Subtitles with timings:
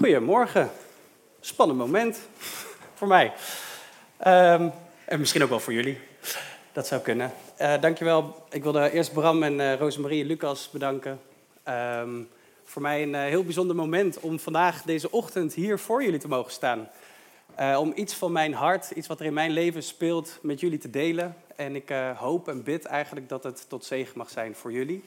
[0.00, 0.70] Goedemorgen.
[1.40, 2.20] Spannend moment
[2.98, 3.32] voor mij.
[4.16, 4.68] Ehm,
[5.04, 5.98] en misschien ook wel voor jullie.
[6.72, 7.32] Dat zou kunnen.
[7.60, 8.46] Uh, dankjewel.
[8.50, 11.20] Ik wilde eerst Bram en uh, Rosemarie en Lucas bedanken.
[11.68, 12.28] Um,
[12.64, 16.28] voor mij een uh, heel bijzonder moment om vandaag, deze ochtend, hier voor jullie te
[16.28, 16.88] mogen staan.
[17.78, 20.90] om iets van mijn hart, iets wat er in mijn leven speelt, met jullie te
[20.90, 21.36] delen.
[21.56, 25.04] En ik hoop en bid eigenlijk dat het tot zegen mag zijn voor jullie.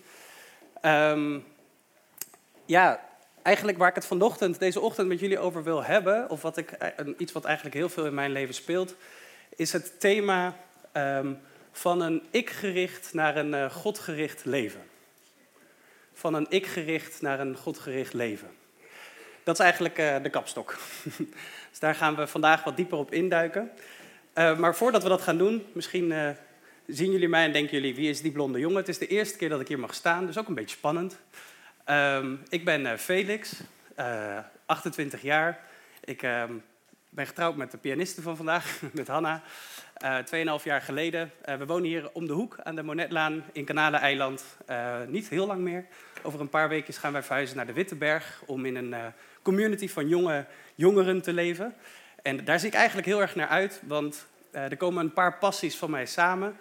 [0.82, 1.46] Um,
[2.66, 3.12] ja,
[3.44, 6.72] eigenlijk waar ik het vanochtend, deze ochtend met jullie over wil hebben, of wat ik,
[6.72, 8.96] eh, iets wat eigenlijk heel veel in mijn leven speelt,
[9.56, 10.56] is het thema
[10.94, 11.40] um,
[11.72, 14.82] van een ik-gericht naar een uh, godgericht leven.
[16.14, 18.48] Van een ik-gericht naar een godgericht leven.
[19.44, 20.78] Dat is eigenlijk uh, de kapstok.
[21.70, 23.72] dus daar gaan we vandaag wat dieper op induiken.
[24.34, 26.36] Maar voordat we dat gaan doen, misschien
[26.88, 28.78] zien jullie mij en denken jullie, wie is die blonde jongen?
[28.78, 31.18] Het is de eerste keer dat ik hier mag staan, dus ook een beetje spannend.
[31.90, 33.62] Um, ik ben uh, Felix,
[34.00, 35.60] uh, 28 jaar.
[36.04, 36.44] Ik uh,
[37.10, 39.42] ben getrouwd met de pianiste van vandaag, met Hanna.
[40.04, 41.32] Uh, tweeënhalf jaar geleden.
[41.58, 44.44] We wonen hier om de hoek aan de Monetlaan in Kanaleneiland.
[45.08, 45.86] niet heel lang meer.
[46.22, 48.96] Over een paar weken gaan wij verhuizen naar de Witteberg om in een
[49.42, 51.74] community van jonge jongeren te leven.
[52.22, 55.78] En daar zie ik eigenlijk heel erg naar uit, want er komen een paar passies
[55.78, 56.56] van mij samen.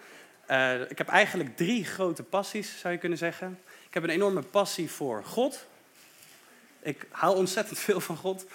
[0.89, 3.59] ik heb eigenlijk drie grote passies, zou je kunnen zeggen.
[3.93, 5.67] Ik heb een enorme passie voor God.
[6.83, 8.47] Ik hou ontzettend veel van God.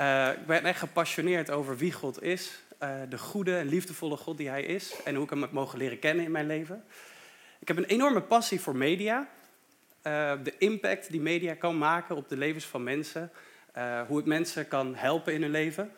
[0.00, 2.62] Uh, ik ben echt gepassioneerd over wie God is.
[2.82, 4.94] Uh, de goede en liefdevolle God die Hij is.
[5.04, 6.84] En hoe ik hem heb mogen leren kennen in mijn leven.
[7.58, 9.28] Ik heb een enorme passie voor media.
[10.02, 13.30] Uh, de impact die media kan maken op de levens van mensen.
[14.06, 15.92] hoe het mensen kan helpen in hun leven.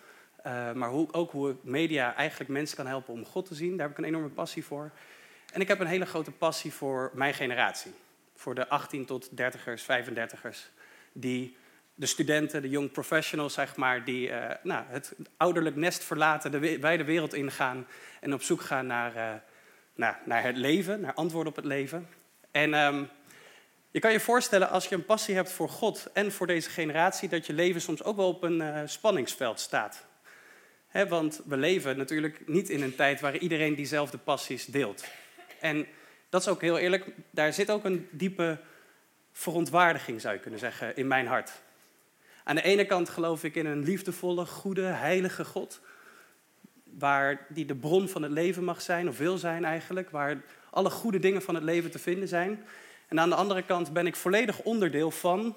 [0.74, 3.76] maar hoe, ook hoe media eigenlijk mensen kan helpen om God te zien.
[3.76, 4.90] Daar heb ik een enorme passie voor.
[5.52, 7.92] En ik heb een hele grote passie voor mijn generatie
[8.34, 10.58] voor de 18 tot 30ers, 35ers,
[11.12, 11.56] die
[11.94, 16.78] de studenten, de young professionals, zeg maar, die uh, nou, het ouderlijk nest verlaten, de
[16.78, 17.86] wijde wereld ingaan
[18.20, 19.32] en op zoek gaan naar, uh,
[19.94, 22.08] naar, naar het leven, naar antwoorden op het leven.
[22.50, 23.08] En um,
[23.90, 27.28] je kan je voorstellen, als je een passie hebt voor God en voor deze generatie,
[27.28, 30.06] dat je leven soms ook wel op een uh, spanningsveld staat.
[30.88, 35.04] He, want we leven natuurlijk niet in een tijd waar iedereen diezelfde passies deelt.
[35.60, 35.86] En
[36.34, 38.58] dat is ook heel eerlijk, daar zit ook een diepe
[39.32, 41.50] verontwaardiging, zou je kunnen zeggen, in mijn hart.
[42.44, 45.80] Aan de ene kant geloof ik in een liefdevolle, goede, heilige God,
[46.84, 50.90] waar die de bron van het leven mag zijn, of wil zijn eigenlijk, waar alle
[50.90, 52.64] goede dingen van het leven te vinden zijn.
[53.08, 55.56] En aan de andere kant ben ik volledig onderdeel van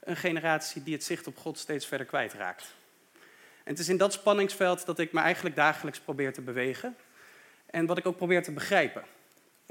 [0.00, 2.74] een generatie die het zicht op God steeds verder kwijtraakt.
[3.64, 6.96] En het is in dat spanningsveld dat ik me eigenlijk dagelijks probeer te bewegen
[7.66, 9.02] en wat ik ook probeer te begrijpen.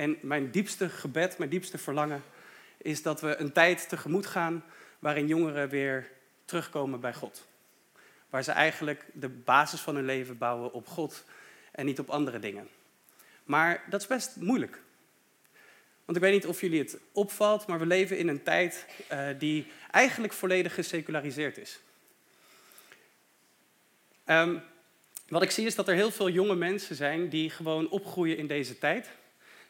[0.01, 2.23] En mijn diepste gebed, mijn diepste verlangen
[2.77, 4.63] is dat we een tijd tegemoet gaan
[4.99, 6.09] waarin jongeren weer
[6.45, 7.47] terugkomen bij God.
[8.29, 11.23] Waar ze eigenlijk de basis van hun leven bouwen op God
[11.71, 12.67] en niet op andere dingen.
[13.43, 14.81] Maar dat is best moeilijk.
[16.05, 19.27] Want ik weet niet of jullie het opvalt, maar we leven in een tijd uh,
[19.37, 21.79] die eigenlijk volledig geseculariseerd is.
[24.25, 24.61] Um,
[25.27, 28.47] wat ik zie is dat er heel veel jonge mensen zijn die gewoon opgroeien in
[28.47, 29.09] deze tijd.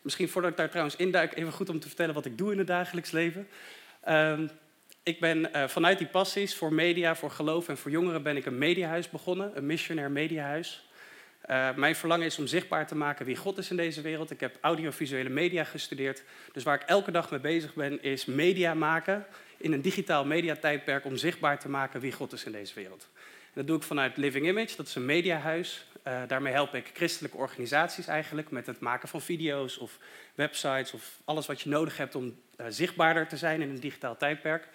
[0.01, 2.57] Misschien voordat ik daar trouwens induik, even goed om te vertellen wat ik doe in
[2.57, 3.47] het dagelijks leven.
[4.09, 4.49] Um,
[5.03, 8.45] ik ben uh, vanuit die passies voor media, voor geloof en voor jongeren ben ik
[8.45, 10.89] een mediahuis begonnen, een missionair mediahuis.
[11.49, 14.31] Uh, mijn verlangen is om zichtbaar te maken wie God is in deze wereld.
[14.31, 16.23] Ik heb audiovisuele media gestudeerd.
[16.51, 19.25] Dus waar ik elke dag mee bezig ben, is media maken
[19.57, 23.07] in een digitaal mediatijdperk om zichtbaar te maken wie God is in deze wereld.
[23.43, 25.85] En dat doe ik vanuit Living Image, dat is een mediahuis.
[26.07, 29.97] Uh, daarmee help ik christelijke organisaties eigenlijk met het maken van video's of
[30.35, 34.17] websites of alles wat je nodig hebt om uh, zichtbaarder te zijn in een digitaal
[34.17, 34.67] tijdperk.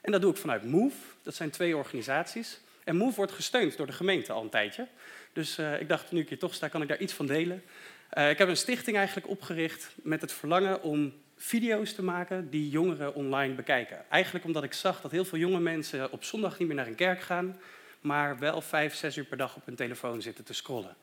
[0.00, 2.60] En dat doe ik vanuit Move, dat zijn twee organisaties.
[2.84, 4.86] En Move wordt gesteund door de gemeente al een tijdje.
[5.32, 7.62] Dus uh, ik dacht, nu ik hier toch sta, kan ik daar iets van delen.
[8.10, 13.14] ik heb een stichting eigenlijk opgericht met het verlangen om video's te maken die jongeren
[13.14, 14.04] online bekijken.
[14.10, 16.94] Eigenlijk omdat ik zag dat heel veel jonge mensen op zondag niet meer naar een
[16.94, 17.56] kerk gaan
[18.02, 20.96] maar wel vijf, zes uur per dag op hun telefoon zitten te scrollen.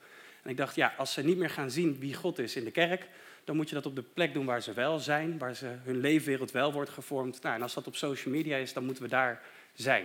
[0.44, 2.72] En ik dacht, ja, als ze niet meer gaan zien wie God is in de
[2.72, 3.07] kerk,
[3.44, 6.00] dan moet je dat op de plek doen waar ze wel zijn, waar ze, hun
[6.00, 7.42] leefwereld wel wordt gevormd.
[7.42, 9.42] Nou, en als dat op social media is, dan moeten we daar
[9.74, 10.04] zijn.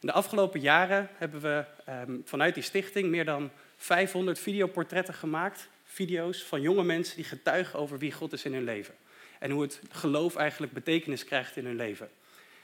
[0.00, 5.68] In de afgelopen jaren hebben we um, vanuit die stichting meer dan 500 videoportretten gemaakt.
[5.84, 8.94] Video's van jonge mensen die getuigen over wie God is in hun leven.
[9.38, 12.08] En hoe het geloof eigenlijk betekenis krijgt in hun leven.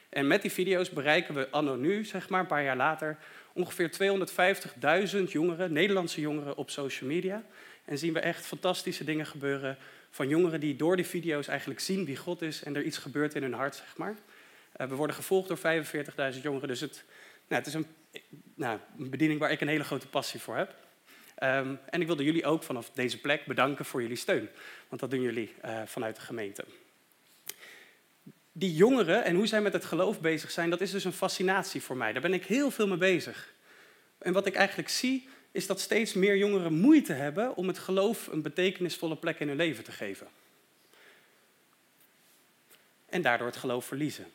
[0.09, 3.19] En met die video's bereiken we anno nu, zeg maar, een paar jaar later,
[3.55, 3.91] ongeveer
[5.17, 7.45] 250.000 jongeren, Nederlandse jongeren, op social media.
[7.85, 9.79] En zien we echt fantastische dingen gebeuren
[10.11, 13.35] van jongeren die door die video's eigenlijk zien wie God is en er iets gebeurt
[13.35, 14.17] in hun hart, zeg maar.
[14.77, 15.59] Uh, we worden gevolgd door
[16.35, 17.05] 45.000 jongeren, dus het,
[17.49, 17.87] Nou, het is een,
[18.55, 20.75] nou, een bediening waar ik een hele grote passie voor heb.
[21.35, 24.49] Ehm, en ik wilde jullie ook vanaf deze plek bedanken voor jullie steun.
[24.89, 26.65] Want dat doen jullie uh, vanuit de gemeente.
[28.57, 31.83] Die jongeren en hoe zij met het geloof bezig zijn, dat is dus een fascinatie
[31.83, 32.13] voor mij.
[32.13, 33.55] Daar ben ik heel veel mee bezig.
[34.19, 38.27] En wat ik eigenlijk zie, is dat steeds meer jongeren moeite hebben om het geloof
[38.27, 40.27] een betekenisvolle plek in hun leven te geven.
[43.09, 44.27] En daardoor het geloof verliezen.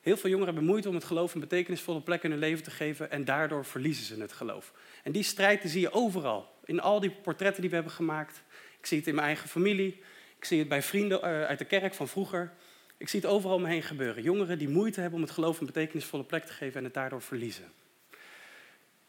[0.00, 2.70] Heel veel jongeren hebben moeite om het geloof een betekenisvolle plek in hun leven te
[2.70, 4.72] geven en daardoor verliezen ze het geloof.
[5.02, 6.54] En die strijd zie je overal.
[6.64, 8.42] In al die portretten die we hebben gemaakt.
[8.78, 10.02] Ik zie het in mijn eigen familie.
[10.44, 12.52] Ik zie het bij vrienden eh, uit de kerk van vroeger.
[12.96, 14.22] Ik zie het overal om me heen gebeuren.
[14.22, 17.22] Jongeren die moeite hebben om het geloof een betekenisvolle plek te geven en het daardoor
[17.22, 17.64] verliezen.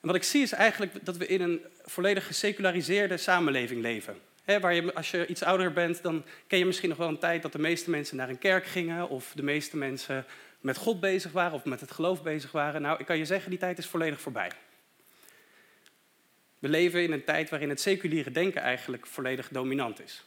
[0.02, 4.18] En wat ik zie is eigenlijk dat we in een volledig geseculariseerde samenleving leven.
[4.46, 7.42] waar je, als je iets ouder bent, dan ken je misschien nog wel een tijd
[7.42, 10.26] dat de meeste mensen naar een kerk gingen, of de meeste mensen
[10.60, 12.82] met God bezig waren of met het geloof bezig waren.
[12.82, 14.52] Nou, ik kan je zeggen, die tijd is volledig voorbij.
[16.60, 20.24] We leven in een tijd waarin het seculiere denken eigenlijk volledig dominant is.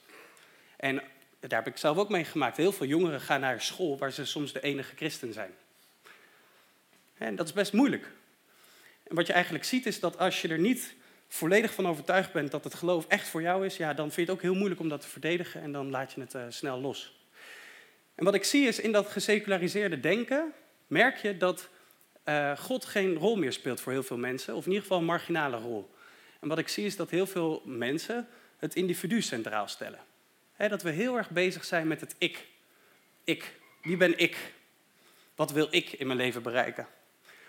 [0.78, 1.02] En
[1.40, 2.56] daar heb ik zelf ook mee gemaakt.
[2.56, 5.50] Heel veel jongeren gaan naar school waar ze soms de enige christen zijn.
[7.18, 8.10] En dat is best moeilijk.
[9.02, 10.94] En wat je eigenlijk ziet is dat als je er niet
[11.28, 14.22] volledig van overtuigd bent dat het geloof echt voor jou is, ja, dan vind je
[14.22, 16.80] het ook heel moeilijk om dat te verdedigen en dan laat je het uh, snel
[16.80, 17.18] los.
[18.14, 20.52] En wat ik zie is in dat geseculariseerde denken,
[20.86, 21.68] merk je dat
[22.24, 25.04] uh, God geen rol meer speelt voor heel veel mensen, of in ieder geval een
[25.04, 25.90] marginale rol.
[26.40, 28.28] En wat ik zie is dat heel veel mensen
[28.58, 29.98] het individu centraal stellen.
[30.66, 32.46] Dat we heel erg bezig zijn met het ik.
[33.24, 33.54] Ik.
[33.82, 34.36] Wie ben ik?
[35.34, 36.86] Wat wil ik in mijn leven bereiken?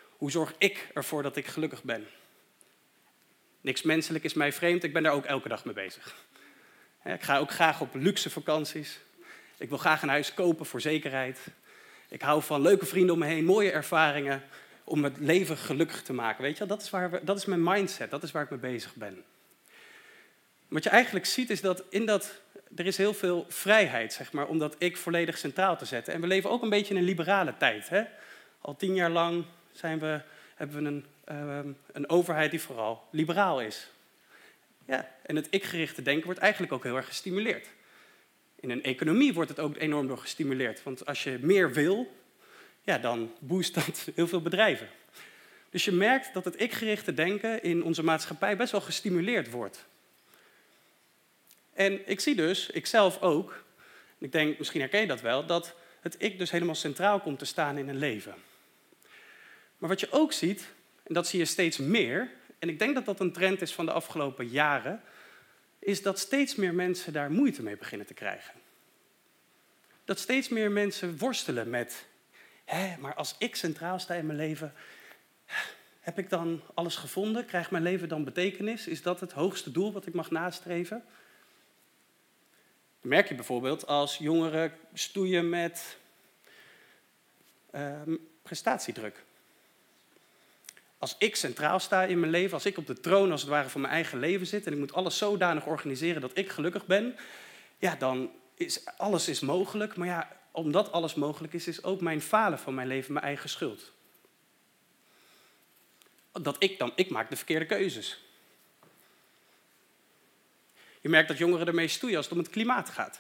[0.09, 2.07] Hoe zorg ik ervoor dat ik gelukkig ben?
[3.61, 6.15] Niks menselijk is mij vreemd, ik ben daar ook elke dag mee bezig.
[7.03, 8.99] Ik ga ook graag op luxe vakanties.
[9.57, 11.39] Ik wil graag een huis kopen voor zekerheid.
[12.09, 14.43] Ik hou van leuke vrienden om me heen, mooie ervaringen
[14.83, 16.43] om het leven gelukkig te maken.
[16.43, 18.59] Weet je, dat is, waar we, dat is mijn mindset, dat is waar ik mee
[18.59, 19.23] bezig ben.
[20.69, 22.41] Wat je eigenlijk ziet is dat in dat,
[22.75, 26.13] er is heel veel vrijheid, zeg maar, om dat ik volledig centraal te zetten.
[26.13, 27.89] En we leven ook een beetje in een liberale tijd.
[27.89, 28.03] Hè?
[28.61, 30.21] Al tien jaar lang zijn we,
[30.55, 33.87] hebben we een, uh, een overheid die vooral liberaal is.
[34.85, 37.67] Ja, en het ik-gerichte denken wordt eigenlijk ook heel erg gestimuleerd.
[38.55, 40.83] In een economie wordt het ook enorm door gestimuleerd.
[40.83, 42.15] Want als je meer wil,
[42.83, 44.87] ja, dan boost dat heel veel bedrijven.
[45.69, 49.85] Dus je merkt dat het ik-gerichte denken in onze maatschappij best wel gestimuleerd wordt.
[51.79, 53.63] En ik zie dus, ikzelf ook,
[54.17, 57.45] ik denk, misschien herken je dat wel, dat het ik dus helemaal centraal komt te
[57.45, 58.33] staan in een leven.
[59.77, 60.71] Maar wat je ook ziet,
[61.03, 62.29] en dat zie je steeds meer,
[62.59, 65.01] en ik denk dat dat een trend is van de afgelopen jaren,
[65.79, 68.53] is dat steeds meer mensen daar moeite mee beginnen te krijgen.
[70.05, 72.05] Dat steeds meer mensen worstelen met,
[72.65, 74.73] hè, maar als ik centraal sta in mijn leven,
[75.99, 77.45] heb ik dan alles gevonden?
[77.45, 78.87] Krijgt mijn leven dan betekenis?
[78.87, 81.03] Is dat het hoogste doel wat ik mag nastreven?
[83.01, 85.97] Merk je bijvoorbeeld als jongeren stoeien met
[87.75, 88.01] uh,
[88.43, 89.23] prestatiedruk.
[90.97, 93.69] Als ik centraal sta in mijn leven, als ik op de troon als het ware
[93.69, 97.15] van mijn eigen leven zit en ik moet alles zodanig organiseren dat ik gelukkig ben,
[97.77, 99.95] ja, dan is alles is mogelijk.
[99.95, 103.49] Maar ja, omdat alles mogelijk is, is ook mijn falen van mijn leven mijn eigen
[103.49, 103.91] schuld.
[106.31, 108.28] Dat ik dan, ik maak de verkeerde keuzes.
[111.09, 113.19] Je merkt dat jongeren ermee stoeien als het om het klimaat gaat.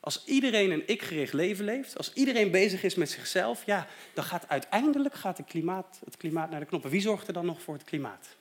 [0.00, 4.48] Als iedereen een ik-gericht leven leeft, als iedereen bezig is met zichzelf, ja, dan gaat
[4.48, 6.90] uiteindelijk gaat het, klimaat, het klimaat naar de knoppen.
[6.90, 8.36] Wie zorgt er dan nog voor het klimaat?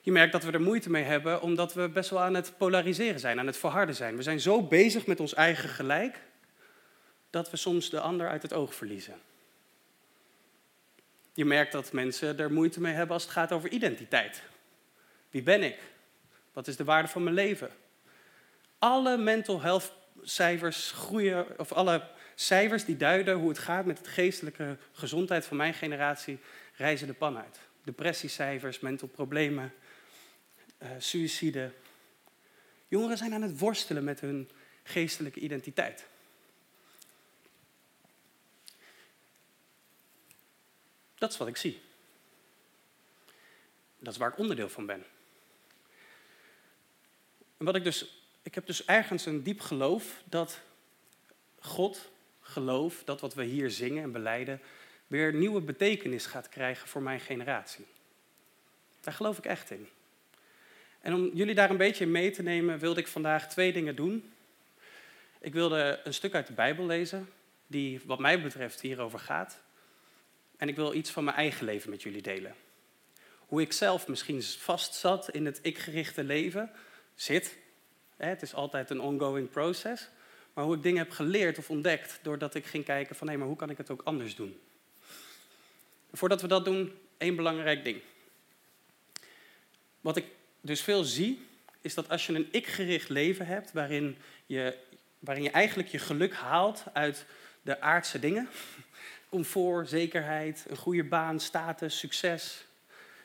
[0.00, 3.20] Je merkt dat we er moeite mee hebben, omdat we best wel aan het polariseren
[3.20, 4.16] zijn, aan het verharden zijn.
[4.16, 6.20] We zijn zo bezig met ons eigen gelijk,
[7.30, 9.14] dat we soms de ander uit het oog verliezen.
[11.34, 14.42] Je merkt dat mensen er moeite mee hebben als het gaat over identiteit.
[15.30, 15.89] Wie ben ik?
[16.60, 17.70] Wat is de waarde van mijn leven?
[18.78, 24.10] Alle mental health cijfers groeien, of alle cijfers die duiden hoe het gaat met de
[24.10, 26.38] geestelijke gezondheid van mijn generatie,
[26.76, 27.58] reizen de pan uit.
[27.84, 29.72] Depressiecijfers, mental problemen,
[30.82, 31.72] uh, suïcide.
[32.88, 34.50] Jongeren zijn aan het worstelen met hun
[34.82, 36.06] geestelijke identiteit.
[41.14, 41.80] Dat is wat ik zie.
[43.98, 45.04] Dat is waar ik onderdeel van ben.
[47.60, 50.60] En wat ik dus ik heb dus ergens een diep geloof dat
[51.58, 54.60] God, geloof, dat wat we hier zingen en beleiden,
[55.06, 57.86] weer nieuwe betekenis gaat krijgen voor mijn generatie.
[59.00, 59.88] Daar geloof ik echt in.
[61.00, 64.32] En om jullie daar een beetje mee te nemen, wilde ik vandaag twee dingen doen.
[65.40, 67.28] Ik wilde een stuk uit de Bijbel lezen,
[67.66, 69.60] die wat mij betreft hierover gaat.
[70.56, 72.54] En ik wil iets van mijn eigen leven met jullie delen.
[73.38, 76.70] Hoe ik zelf misschien vast zat in het ik-gerichte leven,
[77.20, 77.56] zit.
[78.16, 80.08] Het is altijd een ongoing process.
[80.52, 83.46] Maar hoe ik dingen heb geleerd of ontdekt doordat ik ging kijken van hé, maar
[83.46, 84.60] hoe kan ik het ook anders doen?
[86.12, 88.00] Voordat we dat doen, één belangrijk ding.
[90.00, 90.24] Wat ik
[90.60, 91.46] dus veel zie,
[91.80, 94.76] is dat als je een ik-gericht leven hebt, waarin je,
[95.18, 97.26] waarin je eigenlijk je geluk haalt uit
[97.62, 98.48] de aardse dingen,
[99.30, 102.64] comfort, zekerheid, een goede baan, status, succes,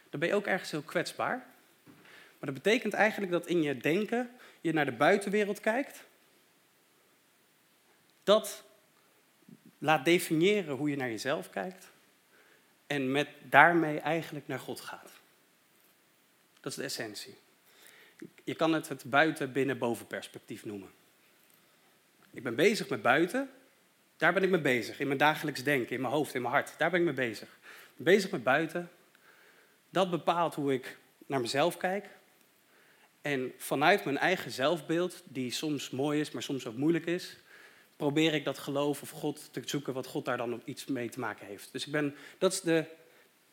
[0.09, 1.54] dan ben je ook ergens heel kwetsbaar.
[2.39, 6.03] Maar dat betekent eigenlijk dat in je denken je naar de buitenwereld kijkt.
[8.23, 8.63] Dat
[9.77, 11.91] laat definiëren hoe je naar jezelf kijkt.
[12.87, 15.11] En met daarmee eigenlijk naar God gaat.
[16.59, 17.37] Dat is de essentie.
[18.43, 20.89] Je kan het het buiten-binnen-boven perspectief noemen.
[22.31, 23.49] Ik ben bezig met buiten,
[24.17, 24.99] daar ben ik mee bezig.
[24.99, 27.57] In mijn dagelijks denken, in mijn hoofd, in mijn hart, daar ben ik mee bezig.
[27.95, 28.91] Bezig met buiten.
[29.89, 32.05] Dat bepaalt hoe ik naar mezelf kijk.
[33.25, 37.37] En vanuit mijn eigen zelfbeeld, die soms mooi is, maar soms ook moeilijk is,
[37.95, 41.19] probeer ik dat geloof of God te zoeken wat God daar dan iets mee te
[41.19, 41.71] maken heeft.
[41.71, 42.85] Dus ik ben, dat is de,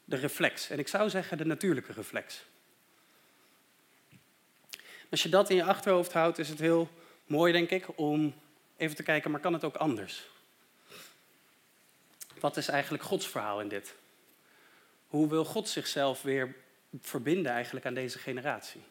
[0.05, 0.71] de reflex.
[0.71, 2.45] En ik zou zeggen de natuurlijke reflex.
[5.11, 6.88] Als je dat in je achterhoofd houdt, is het heel
[7.26, 8.35] mooi, denk ik, om
[8.76, 10.29] even te kijken, maar kan het ook anders?
[12.41, 13.95] Wat is eigenlijk Gods verhaal in dit?
[15.07, 16.55] Hoe wil God zichzelf weer
[17.00, 18.83] verbinden eigenlijk aan deze generatie?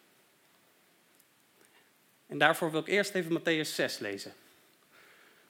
[2.32, 4.34] En daarvoor wil ik eerst even Matthäus 6 lezen.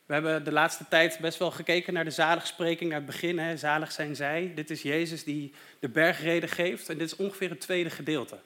[0.06, 3.40] We hebben de laatste tijd best wel gekeken naar de zaligspreking uit het begin.
[3.40, 3.58] Hè.
[3.58, 4.52] Zalig zijn zij.
[4.56, 6.90] Dit is Jezus die de bergreden geeft.
[6.90, 8.38] En dit is ongeveer het tweede gedeelte.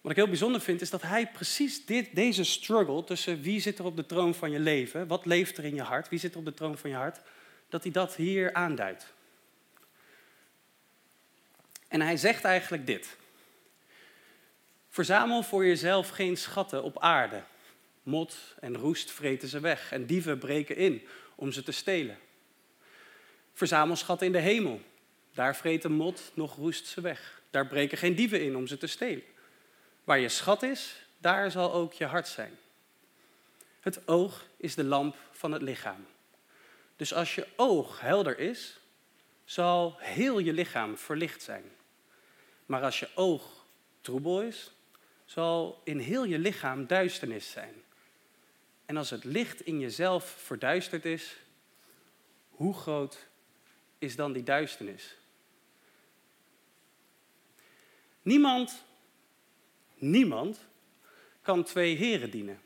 [0.00, 3.78] Wat ik heel bijzonder vind, is dat hij precies dit, deze struggle tussen wie zit
[3.78, 6.32] er op de troon van je leven, wat leeft er in je hart, wie zit
[6.32, 7.20] er op de troon van je hart,
[7.68, 9.12] dat hij dat hier aanduidt.
[11.88, 13.16] En hij zegt eigenlijk dit.
[14.88, 17.42] Verzamel voor jezelf geen schatten op aarde.
[18.02, 22.18] Mot en roest vreten ze weg en dieven breken in om ze te stelen.
[23.52, 24.80] Verzamel schatten in de hemel.
[25.34, 27.42] Daar vreten mot nog roest ze weg.
[27.50, 29.22] Daar breken geen dieven in om ze te stelen.
[30.04, 32.58] Waar je schat is, daar zal ook je hart zijn.
[33.80, 36.06] Het oog is de lamp van het lichaam.
[36.96, 38.80] Dus als je oog helder is,
[39.44, 41.64] zal heel je lichaam verlicht zijn.
[42.66, 43.64] Maar als je oog
[44.00, 44.70] troebel is,
[45.28, 47.74] zal in heel je lichaam duisternis zijn.
[48.86, 51.36] En als het licht in jezelf verduisterd is,
[52.50, 53.26] hoe groot
[53.98, 55.16] is dan die duisternis?
[58.22, 58.84] Niemand,
[59.94, 60.60] niemand
[61.42, 62.60] kan twee heren dienen.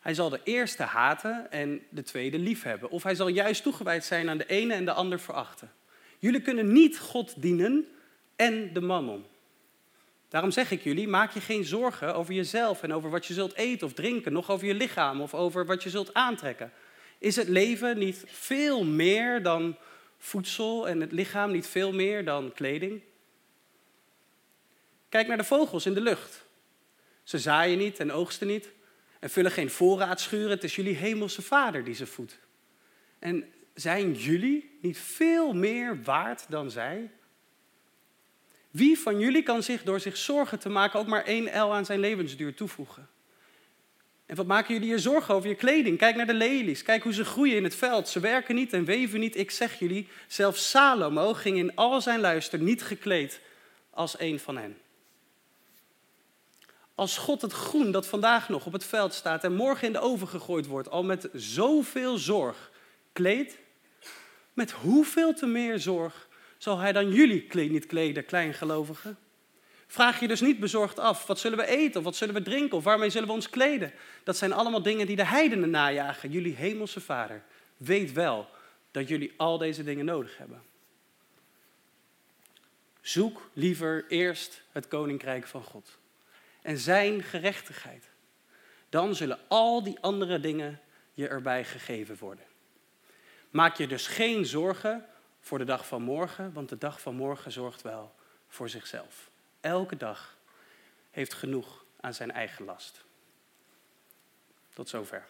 [0.00, 2.90] Hij zal de eerste haten en de tweede liefhebben.
[2.90, 5.72] Of hij zal juist toegewijd zijn aan de ene en de ander verachten.
[6.18, 7.88] Jullie kunnen niet God dienen
[8.36, 9.24] en de mammon.
[10.28, 13.54] Daarom zeg ik jullie, maak je geen zorgen over jezelf en over wat je zult
[13.54, 16.72] eten of drinken, nog over je lichaam of over wat je zult aantrekken.
[17.18, 19.76] Is het leven niet veel meer dan
[20.18, 23.02] voedsel en het lichaam niet veel meer dan kleding?
[25.08, 26.44] Kijk naar de vogels in de lucht.
[27.22, 28.72] Ze zaaien niet en oogsten niet
[29.20, 30.50] en vullen geen voorraadschuren.
[30.50, 32.38] Het is jullie hemelse vader die ze voedt.
[33.18, 37.10] En zijn jullie niet veel meer waard dan zij?
[38.70, 41.84] Wie van jullie kan zich door zich zorgen te maken ook maar één L aan
[41.84, 43.08] zijn levensduur toevoegen?
[44.26, 45.98] En wat maken jullie je zorgen over je kleding?
[45.98, 46.82] Kijk naar de lelies.
[46.82, 48.08] Kijk hoe ze groeien in het veld.
[48.08, 49.36] Ze werken niet en weven niet.
[49.36, 53.40] Ik zeg jullie, zelfs Salomo ging in al zijn luister niet gekleed
[53.90, 54.76] als een van hen.
[56.94, 60.00] Als God het groen dat vandaag nog op het veld staat en morgen in de
[60.00, 62.70] oven gegooid wordt, al met zoveel zorg
[63.12, 63.58] kleedt,
[64.52, 66.27] met hoeveel te meer zorg
[66.58, 69.18] zal hij dan jullie niet kleden, kleingelovigen?
[69.86, 72.76] Vraag je dus niet bezorgd af, wat zullen we eten of wat zullen we drinken
[72.76, 73.92] of waarmee zullen we ons kleden?
[74.24, 76.30] Dat zijn allemaal dingen die de heidenen najagen.
[76.30, 77.42] Jullie hemelse vader
[77.76, 78.48] weet wel
[78.90, 80.62] dat jullie al deze dingen nodig hebben.
[83.00, 85.98] Zoek liever eerst het koninkrijk van God
[86.62, 88.04] en zijn gerechtigheid.
[88.88, 90.80] Dan zullen al die andere dingen
[91.14, 92.44] je erbij gegeven worden.
[93.50, 95.06] Maak je dus geen zorgen
[95.48, 98.14] voor de dag van morgen, want de dag van morgen zorgt wel
[98.48, 99.30] voor zichzelf.
[99.60, 100.36] Elke dag
[101.10, 103.04] heeft genoeg aan zijn eigen last.
[104.74, 105.26] Tot zover.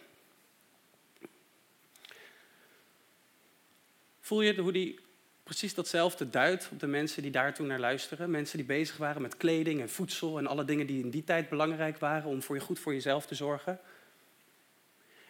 [4.21, 5.01] Voel je hoe die
[5.43, 8.31] precies datzelfde duidt op de mensen die daartoe naar luisteren?
[8.31, 11.49] Mensen die bezig waren met kleding en voedsel en alle dingen die in die tijd
[11.49, 13.81] belangrijk waren om voor je goed voor jezelf te zorgen.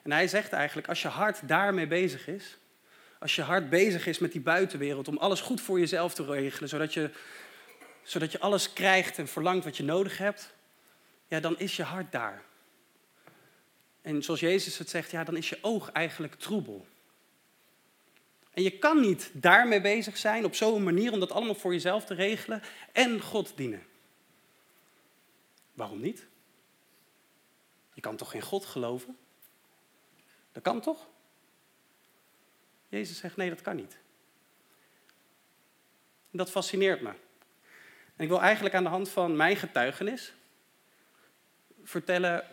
[0.02, 2.58] En hij zegt eigenlijk, als je hart daarmee bezig is,
[3.18, 6.68] als je hart bezig is met die buitenwereld, om alles goed voor jezelf te regelen,
[6.68, 7.10] zodat je,
[8.02, 10.54] zodat je alles krijgt en verlangt wat je nodig hebt,
[11.28, 12.42] ja, dan is je hart daar.
[14.02, 16.86] En zoals Jezus het zegt, ja, dan is je oog eigenlijk troebel.
[18.50, 22.04] En je kan niet daarmee bezig zijn op zo'n manier om dat allemaal voor jezelf
[22.04, 23.86] te regelen en God dienen.
[25.72, 26.26] Waarom niet?
[27.94, 29.16] Je kan toch geen God geloven?
[30.52, 31.08] Dat kan toch?
[32.88, 33.98] Jezus zegt nee, dat kan niet.
[36.30, 37.08] Dat fascineert me.
[38.16, 40.32] En ik wil eigenlijk aan de hand van mijn getuigenis
[41.82, 42.44] vertellen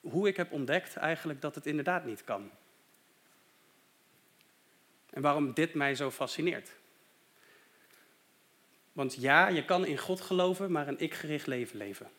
[0.00, 2.50] hoe ik heb ontdekt eigenlijk dat het inderdaad niet kan.
[5.10, 6.70] En waarom dit mij zo fascineert.
[8.92, 12.10] Want ja, je kan in God geloven, maar een ik-gericht leven leven.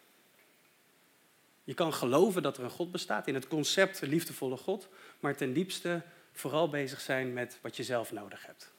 [1.63, 5.53] Je kan geloven dat er een God bestaat, in het concept liefdevolle God, maar ten
[5.53, 6.01] diepste
[6.35, 8.73] vooral bezig zijn met wat je zelf nodig hebt.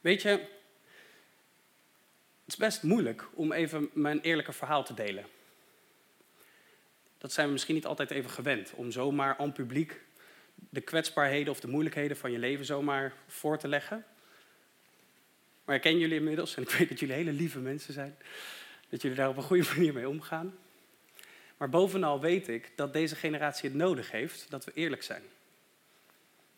[0.00, 0.48] Weet je, het
[2.46, 5.26] is best moeilijk om even mijn eerlijke verhaal te delen.
[7.18, 10.00] Dat zijn we misschien niet altijd even gewend, om zomaar aan publiek
[10.54, 14.04] de kwetsbaarheden of de moeilijkheden van je leven zomaar voor te leggen.
[15.64, 18.16] Maar ik ken jullie inmiddels en ik weet dat jullie hele lieve mensen zijn.
[18.88, 20.54] Dat jullie daar op een goede manier mee omgaan.
[21.56, 25.22] Maar bovenal weet ik dat deze generatie het nodig heeft dat we eerlijk zijn.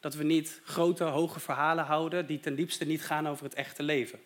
[0.01, 3.83] Dat we niet grote, hoge verhalen houden die ten diepste niet gaan over het echte
[3.83, 4.21] leven.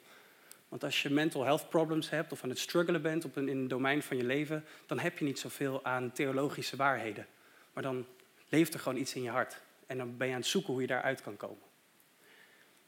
[0.69, 3.57] Want als je mental health problems hebt of aan het struggelen bent op een, in
[3.57, 7.27] een domein van je leven, dan heb je niet zoveel aan theologische waarheden.
[7.73, 8.07] Maar dan
[8.49, 9.61] leeft er gewoon iets in je hart.
[9.87, 11.63] En dan ben je aan het zoeken hoe je daaruit kan komen.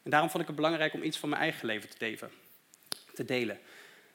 [0.03, 2.29] En daarom vond ik het belangrijk om iets van mijn eigen leven te,
[3.15, 3.59] te delen.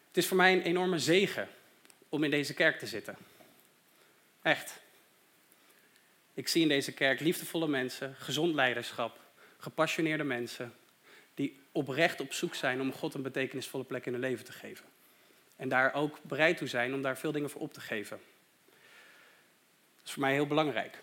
[0.08, 1.48] Het is voor mij een enorme zegen
[2.10, 3.18] om in deze kerk te zitten.
[4.42, 4.80] Echt.
[6.34, 9.20] Ik zie in deze kerk liefdevolle mensen, gezond leiderschap,
[9.58, 10.74] gepassioneerde mensen,
[11.34, 14.86] die oprecht op zoek zijn om God een betekenisvolle plek in hun leven te geven.
[15.56, 18.20] En daar ook bereid toe zijn om daar veel dingen voor op te geven.
[19.96, 21.02] Dat is voor mij heel belangrijk.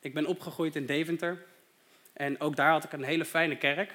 [0.00, 1.44] Ik ben opgegroeid in Deventer
[2.12, 3.92] en ook daar had ik een hele fijne kerk.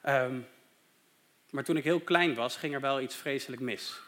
[0.00, 0.40] Ehm,
[1.50, 4.00] maar toen ik heel klein was, ging er wel iets vreselijk mis.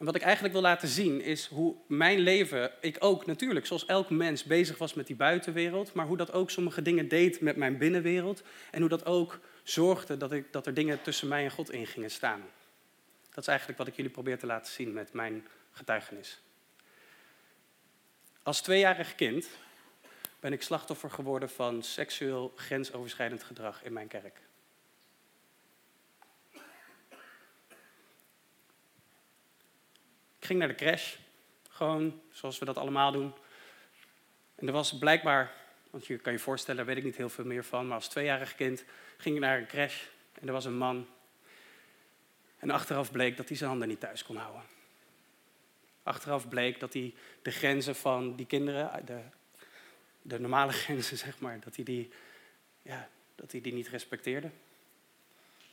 [0.00, 3.86] En wat ik eigenlijk wil laten zien is hoe mijn leven, ik ook natuurlijk, zoals
[3.86, 7.56] elk mens, bezig was met die buitenwereld, maar hoe dat ook sommige dingen deed met
[7.56, 11.50] mijn binnenwereld en hoe dat ook zorgde dat, ik, dat er dingen tussen mij en
[11.50, 12.42] God in gingen staan.
[13.28, 16.40] Dat is eigenlijk wat ik jullie probeer te laten zien met mijn getuigenis.
[18.42, 19.48] Als tweejarig kind
[20.40, 24.40] ben ik slachtoffer geworden van seksueel grensoverschrijdend gedrag in mijn kerk.
[30.50, 31.14] Ging naar de crash,
[31.68, 33.32] gewoon zoals we dat allemaal doen.
[34.54, 35.52] En er was blijkbaar,
[35.90, 38.08] want je kan je voorstellen, daar weet ik niet heel veel meer van, maar als
[38.08, 38.84] tweejarig kind
[39.16, 40.02] ging ik naar een crash
[40.40, 41.06] en er was een man.
[42.58, 44.62] En achteraf bleek dat hij zijn handen niet thuis kon houden.
[46.02, 49.20] Achteraf bleek dat hij de grenzen van die kinderen, de,
[50.22, 52.10] de normale grenzen zeg maar, dat hij die,
[52.82, 54.50] ja, dat hij die niet respecteerde.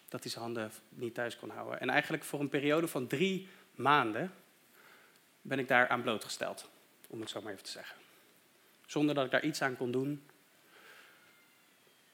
[0.09, 1.79] Dat hij zijn handen niet thuis kon houden.
[1.79, 4.31] En eigenlijk voor een periode van drie maanden
[5.47, 6.69] ben ik daar aan blootgesteld,
[7.07, 7.97] om het zo maar even te zeggen.
[8.85, 10.23] Zonder dat ik daar iets aan kon doen.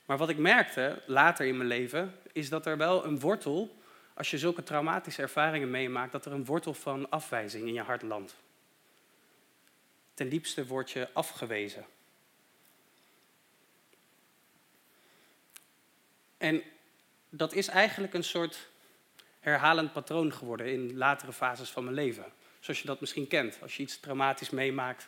[0.06, 3.78] Maar wat ik merkte later in mijn leven, is dat er wel een wortel
[4.14, 8.02] als je zulke traumatische ervaringen meemaakt, dat er een wortel van afwijzing in je hart
[8.02, 8.36] landt.
[10.14, 11.86] Ten diepste word je afgewezen.
[16.38, 16.64] En
[17.30, 18.68] dat is eigenlijk een soort
[19.40, 22.26] herhalend patroon geworden in latere fases van mijn leven.
[22.64, 23.58] Zoals je dat misschien kent.
[23.62, 25.08] Als je iets traumatisch meemaakt,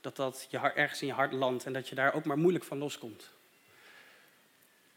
[0.00, 2.64] dat dat je ergens in je hart landt en dat je daar ook maar moeilijk
[2.64, 3.30] van loskomt.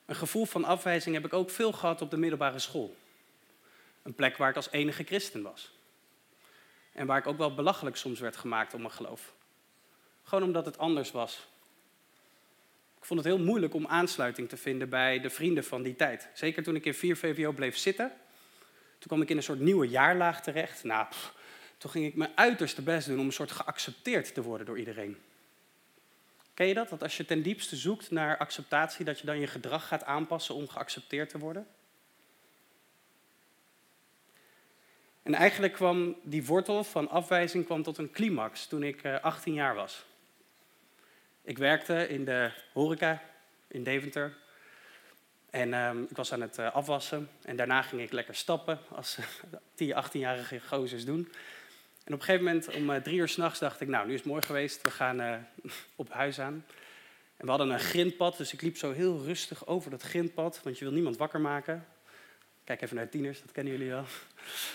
[0.05, 2.95] Een gevoel van afwijzing heb ik ook veel gehad op de middelbare school.
[4.03, 5.71] Een plek waar ik als enige christen was.
[6.91, 9.33] En waar ik ook wel belachelijk soms werd gemaakt om mijn geloof.
[10.23, 11.47] Gewoon omdat het anders was.
[12.97, 16.27] Ik vond het heel moeilijk om aansluiting te vinden bij de vrienden van die tijd.
[16.33, 18.11] Zeker toen ik in 4 VWO bleef zitten.
[18.99, 20.83] Toen kwam ik in een soort nieuwe jaarlaag terecht.
[20.83, 21.07] Nou,
[21.77, 25.17] toen ging ik mijn uiterste best doen om een soort geaccepteerd te worden door iedereen.
[26.53, 26.89] Ken je dat?
[26.89, 30.55] Dat als je ten diepste zoekt naar acceptatie, dat je dan je gedrag gaat aanpassen
[30.55, 31.67] om geaccepteerd te worden?
[35.23, 39.57] En eigenlijk kwam die wortel van afwijzing kwam tot een climax toen ik 18 eh,
[39.57, 40.05] jaar was.
[41.41, 43.21] Ik werkte in de horeca
[43.67, 44.37] in Deventer.
[45.49, 47.29] En ehm, ik was aan het uh, afwassen.
[47.41, 49.17] En daarna ging ik lekker stappen, als
[49.75, 51.31] 10, 18-jarige gozers doen.
[52.05, 54.19] En op een gegeven moment om uh, drie uur s'nachts dacht ik, nou, nu is
[54.19, 55.35] het mooi geweest, we gaan uh,
[55.95, 56.65] op huis aan.
[57.37, 60.77] En we hadden een grindpad, dus ik liep zo heel rustig over dat grindpad, want
[60.77, 61.85] je wil niemand wakker maken.
[62.63, 64.05] Kijk even naar tieners, dat kennen jullie wel.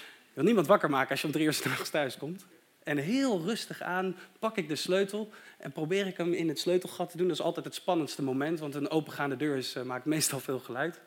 [0.06, 2.46] Je wil niemand wakker maken als je om drie uur s'nachts thuis komt.
[2.82, 7.10] En heel rustig aan pak ik de sleutel en probeer ik hem in het sleutelgat
[7.10, 7.28] te doen.
[7.28, 10.58] Dat is altijd het spannendste moment, want een opengaande deur is, uh, maakt meestal veel
[10.58, 11.00] geluid.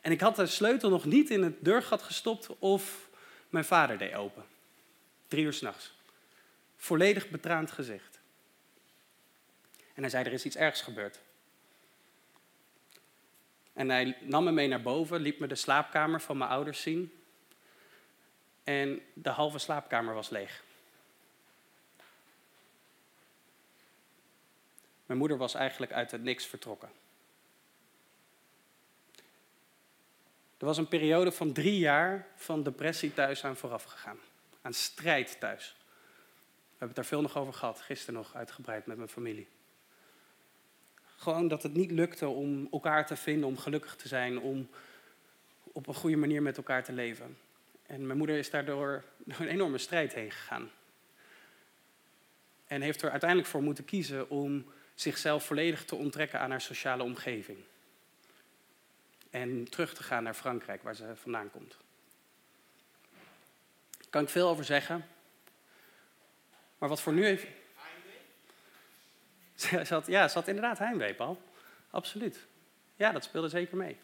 [0.00, 3.08] En ik had de sleutel nog niet in het deurgat gestopt of
[3.48, 4.44] mijn vader deed open.
[5.32, 5.92] Drie uur s'nachts.
[6.76, 8.20] Volledig betraand gezicht.
[9.94, 11.20] En hij zei, er is iets ergs gebeurd.
[13.72, 17.22] En hij nam me mee naar boven, liep me de slaapkamer van mijn ouders zien.
[18.64, 20.62] En de halve slaapkamer was leeg.
[25.06, 26.90] Mijn moeder was eigenlijk uit het niks vertrokken.
[30.58, 34.18] Er was een periode van drie jaar van depressie thuis aan vooraf gegaan.
[34.62, 35.76] Aan strijd thuis.
[35.78, 39.48] We hebben het daar veel nog over gehad, gisteren nog uitgebreid met mijn familie.
[41.16, 44.68] Gewoon dat het niet lukte om elkaar te vinden, om gelukkig te zijn, om
[45.62, 47.38] op een goede manier met elkaar te leven.
[47.86, 50.70] En mijn moeder is daardoor door een enorme strijd heen gegaan.
[52.66, 57.02] En heeft er uiteindelijk voor moeten kiezen om zichzelf volledig te onttrekken aan haar sociale
[57.02, 57.58] omgeving.
[59.30, 61.76] En terug te gaan naar Frankrijk, waar ze vandaan komt.
[64.12, 65.06] Kan ik veel over zeggen.
[66.78, 67.40] Maar wat voor nu.
[69.54, 71.42] Ze had, ja, had inderdaad heimwee, Paul.
[71.90, 72.46] Absoluut.
[72.96, 73.98] Ja, dat speelde zeker mee.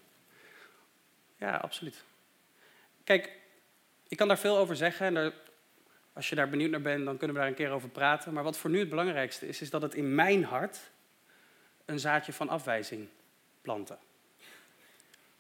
[1.37, 2.05] Ja, absoluut.
[3.05, 3.33] Kijk,
[4.09, 5.17] ik kan daar veel over zeggen.
[5.17, 5.33] En
[6.13, 8.33] als je daar benieuwd naar bent, dan kunnen we daar een keer over praten.
[8.33, 10.91] Maar wat voor nu het belangrijkste is, is dat het in mijn hart
[11.85, 13.09] een zaadje van afwijzing
[13.61, 13.99] planten.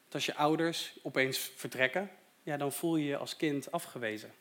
[0.00, 2.10] Want als je ouders opeens vertrekken,
[2.42, 4.32] ja, dan voel je je als kind afgewezen.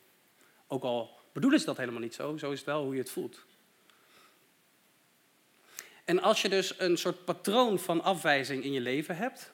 [0.68, 3.12] Ook al bedoelen ze dat helemaal niet zo, zo is het wel hoe je het
[3.12, 3.46] voelt.
[6.06, 9.54] En als je dus een soort patroon van afwijzing in je leven hebt,